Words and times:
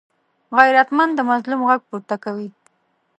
غیرتمند 0.57 1.11
د 1.15 1.19
مظلوم 1.29 1.61
غږ 1.69 1.81
پورته 1.89 2.15
کوي 2.23 2.49